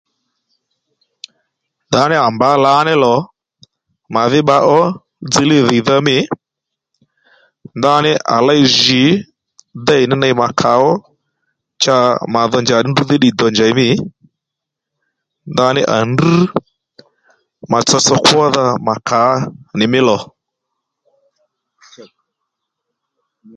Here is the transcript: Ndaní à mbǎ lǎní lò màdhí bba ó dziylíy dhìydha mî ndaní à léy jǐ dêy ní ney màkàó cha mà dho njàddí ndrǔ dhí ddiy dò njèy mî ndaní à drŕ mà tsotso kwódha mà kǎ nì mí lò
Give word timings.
Ndaní 1.87 2.15
à 2.25 2.27
mbǎ 2.35 2.49
lǎní 2.65 2.93
lò 3.03 3.15
màdhí 4.13 4.39
bba 4.43 4.57
ó 4.77 4.81
dziylíy 5.29 5.63
dhìydha 5.67 5.95
mî 6.07 6.17
ndaní 7.77 8.11
à 8.35 8.35
léy 8.47 8.63
jǐ 8.79 9.03
dêy 9.85 10.03
ní 10.09 10.15
ney 10.21 10.33
màkàó 10.41 10.91
cha 11.83 11.97
mà 12.33 12.41
dho 12.51 12.57
njàddí 12.61 12.87
ndrǔ 12.91 13.03
dhí 13.09 13.17
ddiy 13.17 13.33
dò 13.39 13.47
njèy 13.51 13.73
mî 13.79 13.87
ndaní 15.53 15.81
à 15.95 15.97
drŕ 16.17 16.37
mà 17.71 17.79
tsotso 17.87 18.13
kwódha 18.25 18.65
mà 18.85 18.93
kǎ 19.07 19.21
nì 19.77 19.85
mí 19.91 19.99
lò 20.07 20.17